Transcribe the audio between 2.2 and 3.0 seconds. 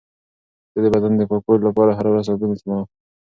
صابون استعمالوم.